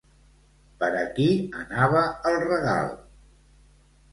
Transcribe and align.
Per 0.83 0.87
a 1.01 1.03
qui 1.17 1.27
anava 1.65 2.01
el 2.31 2.41
regal? 2.47 2.91